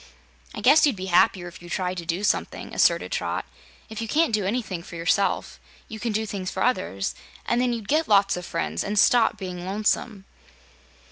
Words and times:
"I 0.55 0.61
guess 0.61 0.83
you'd 0.87 0.95
be 0.95 1.13
happier 1.13 1.47
if 1.47 1.61
you 1.61 1.69
tried 1.69 1.97
to 1.97 2.07
do 2.07 2.23
something," 2.23 2.73
asserted 2.73 3.11
Trot. 3.11 3.45
"If 3.87 4.01
you 4.01 4.07
can't 4.07 4.33
do 4.33 4.47
anything 4.47 4.81
for 4.81 4.95
yourself, 4.95 5.59
you 5.87 5.99
can 5.99 6.11
do 6.11 6.25
things 6.25 6.49
for 6.49 6.63
others, 6.63 7.13
and 7.45 7.61
then 7.61 7.71
you'd 7.71 7.87
get 7.87 8.07
lots 8.07 8.35
of 8.35 8.43
friends 8.43 8.83
and 8.83 8.97
stop 8.97 9.37
being 9.37 9.63
lonesome." 9.63 10.25